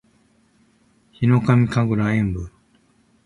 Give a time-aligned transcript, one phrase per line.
[1.11, 2.49] ヒノカミ神楽炎舞（ひのかみかぐらえんぶ）